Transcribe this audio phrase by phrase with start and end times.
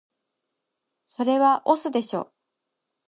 [1.05, 2.33] それは押忍でしょ